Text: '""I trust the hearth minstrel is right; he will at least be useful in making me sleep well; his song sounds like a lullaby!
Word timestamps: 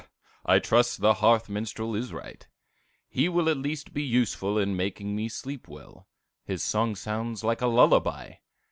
'""I 0.47 0.57
trust 0.57 1.01
the 1.01 1.13
hearth 1.21 1.47
minstrel 1.47 1.93
is 1.93 2.11
right; 2.11 2.47
he 3.07 3.29
will 3.29 3.47
at 3.49 3.57
least 3.57 3.93
be 3.93 4.01
useful 4.01 4.57
in 4.57 4.75
making 4.75 5.15
me 5.15 5.29
sleep 5.29 5.67
well; 5.67 6.07
his 6.43 6.63
song 6.63 6.95
sounds 6.95 7.43
like 7.43 7.61
a 7.61 7.67
lullaby! 7.67 8.37